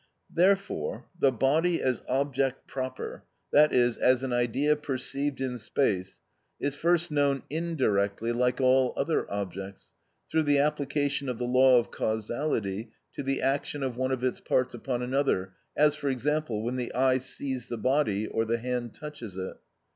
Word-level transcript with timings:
Therefore 0.33 1.05
the 1.19 1.31
body 1.31 1.79
as 1.79 2.01
object 2.09 2.65
proper, 2.65 3.21
that 3.51 3.71
is, 3.71 3.99
as 3.99 4.23
an 4.23 4.33
idea 4.33 4.75
perceived 4.75 5.39
in 5.39 5.59
space, 5.59 6.21
is 6.59 6.73
first 6.73 7.11
known 7.11 7.43
indirectly, 7.51 8.31
like 8.31 8.59
all 8.59 8.95
other 8.97 9.31
objects, 9.31 9.89
through 10.31 10.41
the 10.41 10.57
application 10.57 11.29
of 11.29 11.37
the 11.37 11.45
law 11.45 11.77
of 11.77 11.91
causality 11.91 12.89
to 13.13 13.21
the 13.21 13.43
action 13.43 13.83
of 13.83 13.95
one 13.95 14.11
of 14.11 14.23
its 14.23 14.39
parts 14.39 14.73
upon 14.73 15.03
another, 15.03 15.53
as, 15.77 15.93
for 15.93 16.09
example, 16.09 16.63
when 16.63 16.77
the 16.77 16.91
eye 16.95 17.19
sees 17.19 17.67
the 17.67 17.77
body 17.77 18.25
or 18.25 18.43
the 18.43 18.57
hand 18.57 18.95
touches 18.95 19.37
it. 19.37 19.55